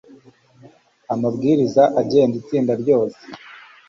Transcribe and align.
amabwiriza 1.13 1.83
agenda 2.01 2.33
itsinda 2.41 2.73
ryose 2.81 3.21